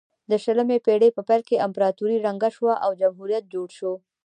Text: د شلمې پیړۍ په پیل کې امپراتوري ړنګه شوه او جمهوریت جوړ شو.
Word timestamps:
د 0.29 0.31
شلمې 0.43 0.77
پیړۍ 0.85 1.09
په 1.13 1.21
پیل 1.27 1.41
کې 1.49 1.63
امپراتوري 1.67 2.17
ړنګه 2.25 2.49
شوه 2.57 2.73
او 2.85 2.91
جمهوریت 3.01 3.43
جوړ 3.53 3.67
شو. 3.77 3.93